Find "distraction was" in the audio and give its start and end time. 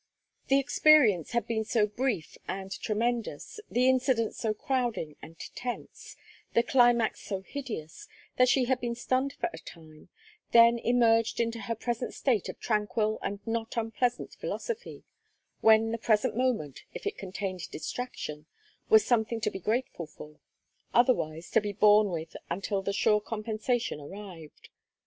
17.69-19.05